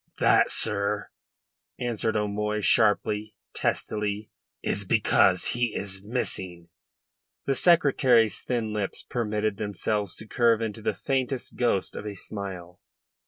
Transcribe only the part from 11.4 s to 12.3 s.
ghost of a